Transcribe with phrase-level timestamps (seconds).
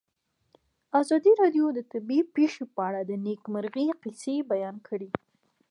[1.01, 5.09] ازادي راډیو د طبیعي پېښې په اړه د نېکمرغۍ کیسې بیان کړې.